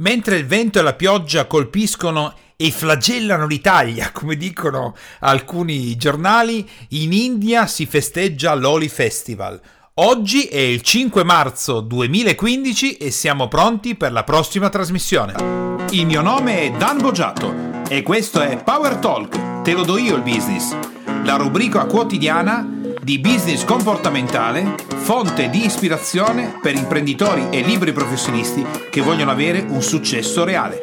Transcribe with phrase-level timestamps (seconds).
[0.00, 7.12] Mentre il vento e la pioggia colpiscono e flagellano l'Italia, come dicono alcuni giornali, in
[7.12, 9.60] India si festeggia l'Oli Festival.
[9.94, 15.34] Oggi è il 5 marzo 2015 e siamo pronti per la prossima trasmissione.
[15.90, 20.16] Il mio nome è Dan Boggiato e questo è Power Talk, te lo do io
[20.16, 20.74] il business,
[21.24, 22.66] la rubrica quotidiana
[23.02, 29.82] di business comportamentale, fonte di ispirazione per imprenditori e libri professionisti che vogliono avere un
[29.82, 30.82] successo reale.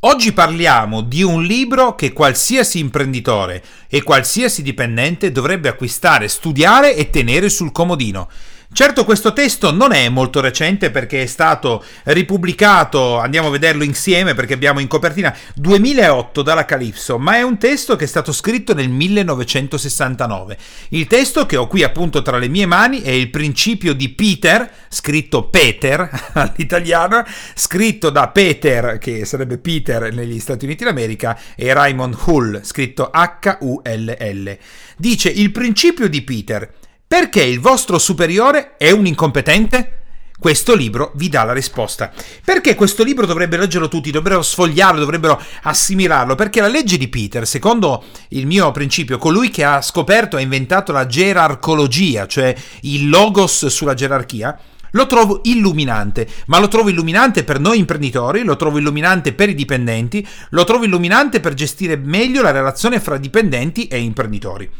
[0.00, 7.08] Oggi parliamo di un libro che qualsiasi imprenditore e qualsiasi dipendente dovrebbe acquistare, studiare e
[7.08, 8.28] tenere sul comodino.
[8.74, 14.32] Certo questo testo non è molto recente perché è stato ripubblicato, andiamo a vederlo insieme
[14.32, 18.72] perché abbiamo in copertina 2008 dalla Calypso, ma è un testo che è stato scritto
[18.72, 20.56] nel 1969.
[20.88, 24.70] Il testo che ho qui appunto tra le mie mani è il principio di Peter,
[24.88, 32.16] scritto Peter all'italiano, scritto da Peter, che sarebbe Peter negli Stati Uniti d'America, e Raymond
[32.24, 34.58] Hull, scritto H-U-L-L.
[34.96, 36.80] Dice il principio di Peter
[37.12, 39.98] perché il vostro superiore è un incompetente?
[40.38, 42.10] Questo libro vi dà la risposta.
[42.42, 46.36] Perché questo libro dovrebbero leggerlo tutti, dovrebbero sfogliarlo, dovrebbero assimilarlo?
[46.36, 50.90] Perché la legge di Peter, secondo il mio principio, colui che ha scoperto e inventato
[50.90, 54.58] la gerarcologia, cioè il logos sulla gerarchia,
[54.92, 59.54] lo trovo illuminante, ma lo trovo illuminante per noi imprenditori, lo trovo illuminante per i
[59.54, 64.70] dipendenti, lo trovo illuminante per gestire meglio la relazione fra dipendenti e imprenditori.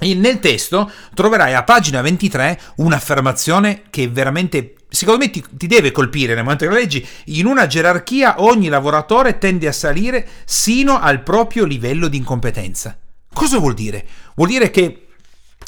[0.00, 6.34] Nel testo troverai a pagina 23 un'affermazione che veramente secondo me ti, ti, deve colpire
[6.34, 7.06] nel momento che la leggi.
[7.26, 12.96] In una gerarchia ogni lavoratore tende a salire sino al proprio livello di incompetenza.
[13.32, 14.04] Cosa vuol dire?
[14.34, 15.06] Vuol dire che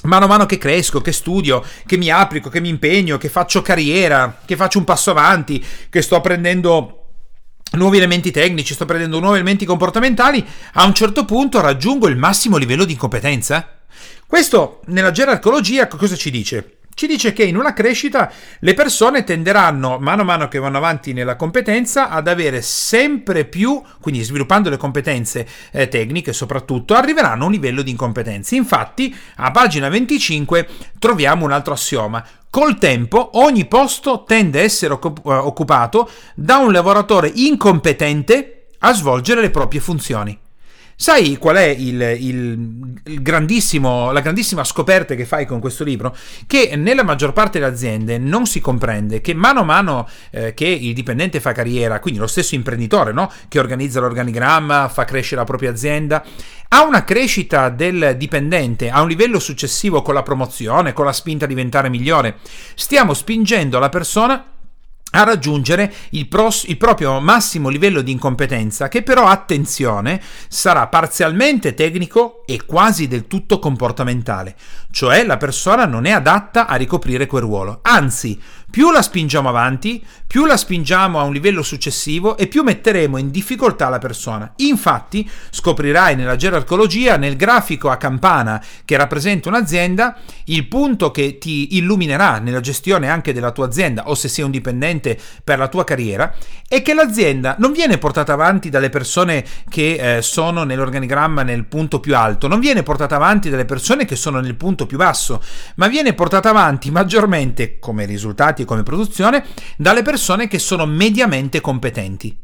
[0.05, 3.63] mano a mano che cresco, che studio, che mi applico, che mi impegno, che faccio
[3.63, 6.99] carriera, che faccio un passo avanti, che sto apprendendo
[7.73, 10.45] nuovi elementi tecnici, sto prendendo nuovi elementi comportamentali,
[10.75, 13.77] a un certo punto raggiungo il massimo livello di incompetenza?
[14.33, 16.79] Questo nella gerarcologia cosa ci dice?
[16.95, 21.13] Ci dice che in una crescita le persone tenderanno, mano a mano che vanno avanti
[21.13, 27.47] nella competenza, ad avere sempre più, quindi sviluppando le competenze eh, tecniche soprattutto, arriveranno a
[27.49, 28.55] un livello di incompetenza.
[28.55, 30.67] Infatti, a pagina 25
[30.99, 32.25] troviamo un altro assioma.
[32.49, 39.51] Col tempo ogni posto tende a essere occupato da un lavoratore incompetente a svolgere le
[39.51, 40.42] proprie funzioni.
[41.03, 46.17] Sai qual è il, il, il grandissimo, la grandissima scoperta che fai con questo libro?
[46.47, 50.69] Che nella maggior parte delle aziende non si comprende che mano a mano eh, che
[50.69, 53.29] il dipendente fa carriera, quindi lo stesso imprenditore no?
[53.49, 56.23] che organizza l'organigramma, fa crescere la propria azienda,
[56.69, 61.47] ha una crescita del dipendente a un livello successivo con la promozione, con la spinta
[61.47, 62.37] a diventare migliore.
[62.77, 64.52] Stiamo spingendo la persona
[65.13, 71.75] a raggiungere il, pros- il, proprio massimo livello di incompetenza, che però, attenzione, sarà parzialmente
[71.75, 74.57] tecnico e quasi del tutto comportamentale,
[74.91, 78.41] cioè la persona non è adatta a ricoprire quel ruolo, anzi,
[78.73, 83.31] più la spingiamo avanti, più la spingiamo a un livello successivo e più metteremo in
[83.31, 84.51] difficoltà la persona.
[84.57, 90.17] Infatti, scoprirai nella gerarcologia, nel grafico a campana che rappresenta un'azienda,
[90.47, 94.51] il punto che ti illuminerà nella gestione anche della tua azienda o se sei un
[94.51, 96.35] dipendente per la tua carriera
[96.67, 102.01] è che l'azienda non viene portata avanti dalle persone che eh, sono nell'organigramma nel punto
[102.01, 105.43] più alto, non viene portata avanti dalle persone che sono nel punto più basso,
[105.75, 109.45] ma viene portata avanti maggiormente come risultati e come produzione
[109.77, 112.37] dalle persone che sono mediamente competenti.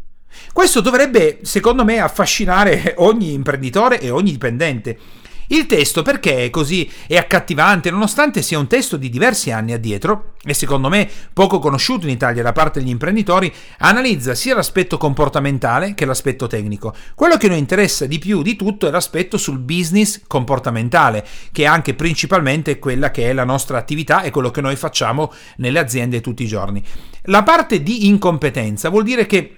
[0.53, 4.99] Questo dovrebbe, secondo me, affascinare ogni imprenditore e ogni dipendente.
[5.51, 10.35] Il testo perché è così è accattivante, nonostante sia un testo di diversi anni addietro,
[10.45, 15.95] e secondo me poco conosciuto in Italia da parte degli imprenditori, analizza sia l'aspetto comportamentale
[15.95, 16.95] che l'aspetto tecnico.
[17.15, 21.67] Quello che noi interessa di più di tutto è l'aspetto sul business comportamentale, che è
[21.67, 26.21] anche principalmente quella che è la nostra attività e quello che noi facciamo nelle aziende
[26.21, 26.85] tutti i giorni.
[27.23, 29.58] La parte di incompetenza vuol dire che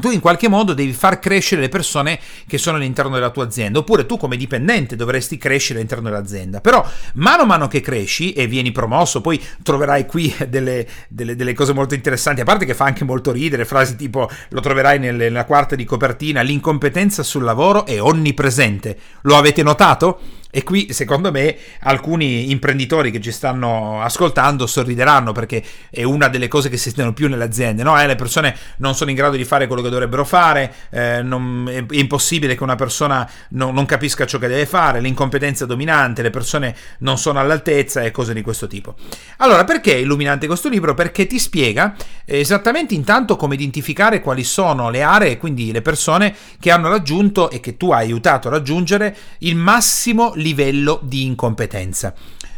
[0.00, 3.78] tu in qualche modo devi far crescere le persone che sono all'interno della tua azienda,
[3.78, 6.60] oppure tu come dipendente dovresti crescere all'interno dell'azienda.
[6.60, 6.84] Però
[7.14, 11.72] mano a mano che cresci e vieni promosso, poi troverai qui delle, delle, delle cose
[11.72, 15.76] molto interessanti, a parte che fa anche molto ridere, frasi tipo lo troverai nella quarta
[15.76, 18.98] di copertina, l'incompetenza sul lavoro è onnipresente.
[19.22, 20.40] Lo avete notato?
[20.54, 26.46] E qui, secondo me, alcuni imprenditori che ci stanno ascoltando sorrideranno perché è una delle
[26.46, 27.82] cose che si sentono più nelle aziende.
[27.82, 27.98] No?
[27.98, 31.66] Eh, le persone non sono in grado di fare quello che dovrebbero fare, eh, non,
[31.70, 36.20] è, impossibile che una persona no, non capisca ciò che deve fare, l'incompetenza è dominante,
[36.20, 38.94] le persone non sono all'altezza e cose di questo tipo.
[39.38, 40.92] Allora, perché è illuminante questo libro?
[40.92, 41.94] Perché ti spiega
[42.26, 47.58] esattamente intanto come identificare quali sono le aree, quindi le persone che hanno raggiunto e
[47.60, 50.40] che tu hai aiutato a raggiungere il massimo livello
[51.02, 52.14] di incompetenza.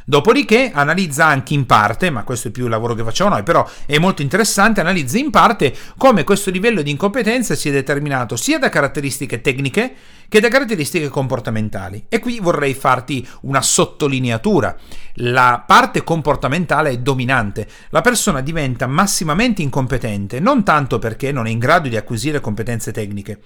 [0.07, 3.67] Dopodiché analizza anche in parte, ma questo è più il lavoro che facciamo noi, però
[3.87, 8.69] è molto interessante, analizza in parte come questo livello di incompetenza sia determinato sia da
[8.69, 9.95] caratteristiche tecniche
[10.29, 12.05] che da caratteristiche comportamentali.
[12.09, 14.77] E qui vorrei farti una sottolineatura.
[15.19, 17.69] La parte comportamentale è dominante.
[17.91, 22.91] La persona diventa massimamente incompetente non tanto perché non è in grado di acquisire competenze
[22.91, 23.39] tecniche,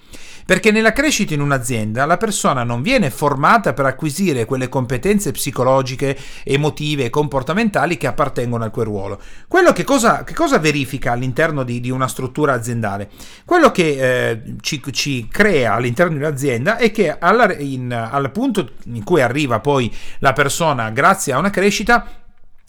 [0.47, 6.17] perché nella crescita in un'azienda la persona non viene formata per acquisire quelle competenze psicologiche,
[6.43, 9.21] emotive e comportamentali che appartengono al quel ruolo.
[9.47, 13.09] Quello che cosa, che cosa verifica all'interno di, di, una struttura aziendale?
[13.45, 18.71] Quello che eh, ci, ci crea all'interno di un'azienda è che alla, in, al punto
[18.85, 22.05] in cui arriva poi la persona grazie a una crescita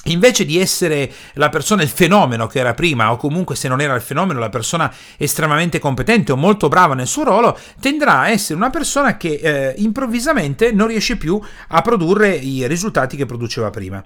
[0.05, 3.95] Invece di essere la persona, il fenomeno che era prima, o comunque se non era
[3.95, 8.55] il fenomeno, la persona estremamente competente o molto brava nel suo ruolo, tenderà a essere
[8.55, 11.39] una persona che eh, improvvisamente non riesce più
[11.69, 14.03] a produrre i risultati che produceva prima.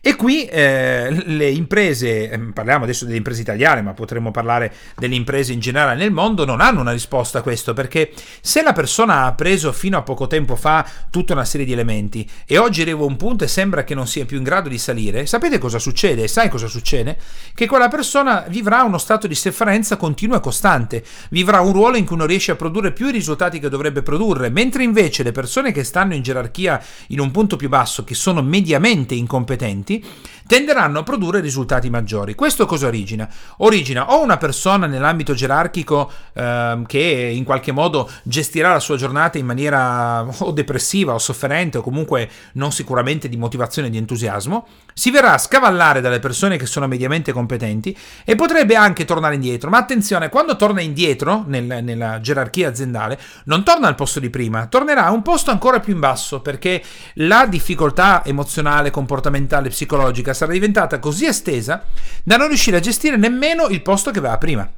[0.00, 5.16] E qui eh, le imprese, ehm, parliamo adesso delle imprese italiane, ma potremmo parlare delle
[5.16, 9.24] imprese in generale nel mondo, non hanno una risposta a questo, perché se la persona
[9.24, 13.02] ha preso fino a poco tempo fa tutta una serie di elementi e oggi arriva
[13.02, 16.26] un punto e sembra che non sia più in grado di salire, sapete cosa succede?
[16.26, 17.16] Sai cosa succede?
[17.54, 22.04] Che quella persona vivrà uno stato di sofferenza continua e costante, vivrà un ruolo in
[22.04, 25.70] cui non riesce a produrre più i risultati che dovrebbe produrre, mentre invece le persone
[25.70, 30.04] che stanno in gerarchia in un punto più basso, che sono mediamente incompetenti,
[30.48, 32.34] tenderanno a produrre risultati maggiori.
[32.34, 33.28] Questo cosa origina?
[33.58, 39.36] Origina o una persona nell'ambito gerarchico eh, che in qualche modo gestirà la sua giornata
[39.36, 44.66] in maniera o depressiva o sofferente o comunque non sicuramente di motivazione e di entusiasmo,
[44.94, 49.68] si verrà a scavallare dalle persone che sono mediamente competenti e potrebbe anche tornare indietro.
[49.68, 54.66] Ma attenzione, quando torna indietro nel, nella gerarchia aziendale, non torna al posto di prima,
[54.66, 56.82] tornerà a un posto ancora più in basso perché
[57.16, 61.84] la difficoltà emozionale, comportamentale, psicologica sarà diventata così estesa
[62.22, 64.70] da non riuscire a gestire nemmeno il posto che aveva prima.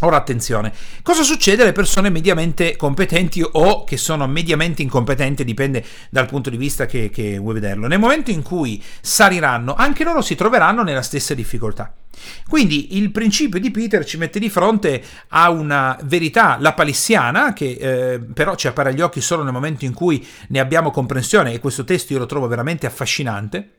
[0.00, 6.26] Ora attenzione, cosa succede alle persone mediamente competenti o che sono mediamente incompetenti, dipende dal
[6.26, 7.86] punto di vista che, che, vuoi vederlo.
[7.86, 11.94] Nel momento in cui saliranno, anche loro si troveranno nella stessa difficoltà.
[12.46, 18.20] Quindi il principio di Peter ci mette di fronte a una verità lapalissiana che eh,
[18.20, 21.84] però ci appare agli occhi solo nel momento in cui ne abbiamo comprensione e questo
[21.84, 23.70] testo io lo trovo veramente affascinante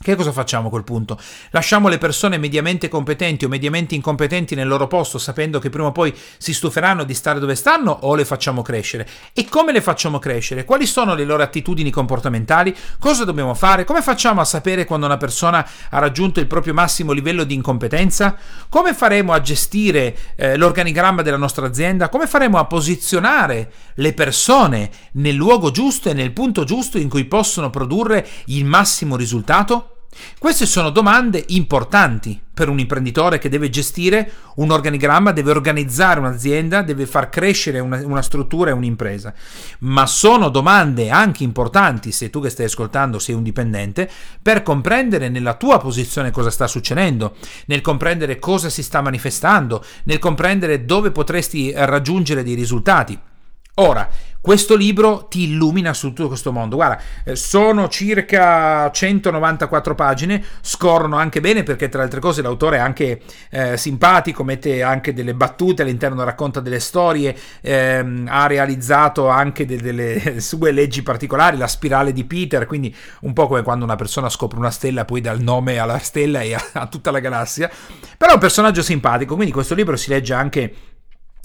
[0.00, 1.18] che cosa facciamo a quel punto?
[1.50, 5.92] Lasciamo le persone mediamente competenti o mediamente incompetenti nel loro posto sapendo che prima o
[5.92, 9.08] poi si stuferanno di stare dove stanno o le facciamo crescere?
[9.32, 10.64] E come le facciamo crescere?
[10.64, 12.74] Quali sono le loro attitudini comportamentali?
[13.00, 13.82] Cosa dobbiamo fare?
[13.82, 18.36] Come facciamo a sapere quando una persona ha raggiunto il proprio massimo livello di incompetenza?
[18.68, 22.08] Come faremo a gestire eh, l'organigramma della nostra azienda?
[22.08, 27.24] Come faremo a posizionare le persone nel luogo giusto e nel punto giusto in cui
[27.24, 29.87] possono produrre il massimo risultato?
[30.38, 36.82] Queste sono domande importanti per un imprenditore che deve gestire un organigramma, deve organizzare un'azienda,
[36.82, 39.32] deve far crescere una, una, struttura e un'impresa.
[39.80, 44.10] Ma sono domande anche importanti, se tu che stai ascoltando sei un dipendente,
[44.42, 50.18] per comprendere nella tua posizione cosa sta succedendo, nel comprendere cosa si sta manifestando, nel
[50.18, 53.18] comprendere dove potresti raggiungere dei risultati.
[53.80, 54.08] Ora,
[54.40, 56.74] questo libro ti illumina su tutto questo mondo.
[56.74, 62.78] Guarda, eh, sono circa 194 pagine, scorrono anche bene perché tra le altre cose l'autore
[62.78, 63.20] è anche
[63.50, 69.76] eh, simpatico, mette anche delle battute all'interno, racconta delle storie, ehm, ha realizzato anche de-
[69.76, 74.28] delle sue leggi particolari, la spirale di Peter, quindi un po' come quando una persona
[74.28, 77.70] scopre una stella, poi dà il nome alla stella e a, a tutta la galassia.
[78.16, 80.74] Però è un personaggio simpatico, quindi questo libro si legge anche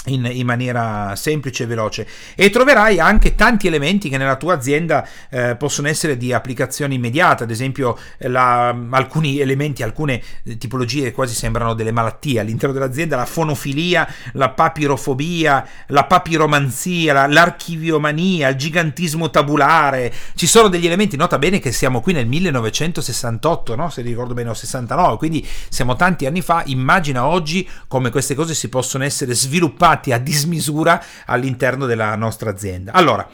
[0.06, 2.08] in, in, maniera semplice e veloce.
[2.36, 7.44] E troverai anche tanti elementi che nella tua azienda eh, possono essere di applicazione immediata.
[7.44, 10.22] Ad esempio la, alcuni elementi alcune
[10.58, 12.40] tipologie quasi sembrano delle malattie.
[12.40, 20.14] All'interno dell'azienda la fonofilia la papirofobia la papiromanzia la, l'archiviomania il gigantismo tabulare.
[20.36, 21.16] Ci sono degli elementi.
[21.16, 23.90] Nota bene che siamo qui nel 1968 no?
[23.90, 26.64] se ricordo bene o 69 quindi siamo tanti anni fa.
[26.66, 32.92] Immagina oggi come queste cose si possono essere sviluppate a dismisura all'interno della nostra azienda.
[32.94, 33.28] Allora,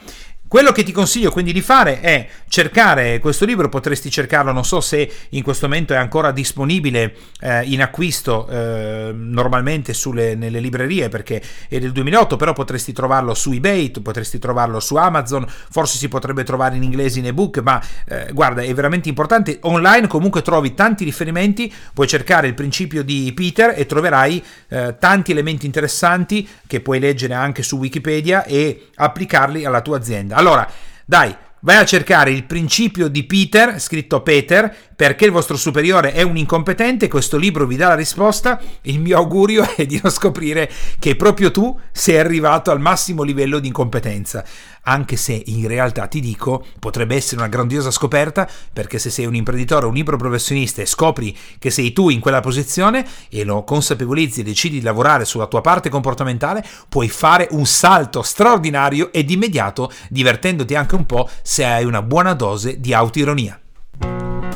[0.49, 4.81] Quello che ti consiglio quindi di fare è cercare questo libro, potresti cercarlo, non so
[4.81, 11.07] se in questo momento è ancora disponibile eh, in acquisto eh, normalmente sulle, nelle librerie
[11.07, 16.07] perché è del 2008, però potresti trovarlo su eBay, potresti trovarlo su Amazon, forse si
[16.07, 19.59] potrebbe trovare in inglese in ebook, ma eh, guarda è veramente importante.
[19.61, 25.29] Online comunque trovi tanti riferimenti, puoi cercare il principio di Peter e troverai eh, tanti
[25.29, 30.37] elementi interessanti che puoi leggere anche su Wikipedia e applicarli alla tua azienda.
[30.39, 30.65] Allora,
[31.05, 36.23] dai, vai a cercare il principio di Peter, scritto Peter, perché il vostro superiore è
[36.23, 40.69] un incompetente, questo libro vi dà la risposta, il mio augurio è di non scoprire
[40.99, 44.43] che proprio tu sei arrivato al massimo livello di incompetenza
[44.81, 49.35] anche se in realtà ti dico potrebbe essere una grandiosa scoperta perché se sei un
[49.35, 53.63] imprenditore o un libro professionista e scopri che sei tu in quella posizione e lo
[53.63, 59.29] consapevolizzi e decidi di lavorare sulla tua parte comportamentale, puoi fare un salto straordinario ed
[59.29, 63.61] immediato divertendoti anche un po' se hai una buona dose di autoironia.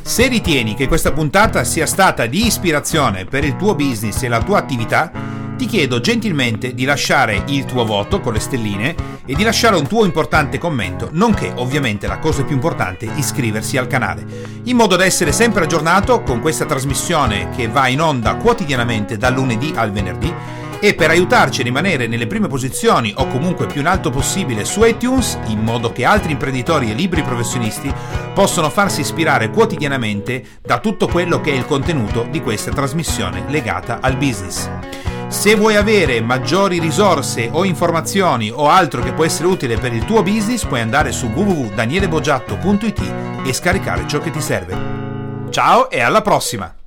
[0.06, 4.44] Se ritieni che questa puntata sia stata di ispirazione per il tuo business e la
[4.44, 5.10] tua attività,
[5.56, 8.96] ti chiedo gentilmente di lasciare il tuo voto con le stelline
[9.26, 13.88] e di lasciare un tuo importante commento, nonché ovviamente la cosa più importante, iscriversi al
[13.88, 14.26] canale,
[14.64, 19.34] in modo da essere sempre aggiornato con questa trasmissione che va in onda quotidianamente dal
[19.34, 20.34] lunedì al venerdì
[20.84, 24.84] e per aiutarci a rimanere nelle prime posizioni o comunque più in alto possibile su
[24.84, 27.90] iTunes, in modo che altri imprenditori e libri professionisti
[28.34, 34.00] possano farsi ispirare quotidianamente da tutto quello che è il contenuto di questa trasmissione legata
[34.02, 34.70] al business.
[35.28, 40.04] Se vuoi avere maggiori risorse o informazioni o altro che può essere utile per il
[40.04, 43.14] tuo business, puoi andare su www.danielebogiatto.it
[43.46, 44.76] e scaricare ciò che ti serve.
[45.50, 46.83] Ciao e alla prossima!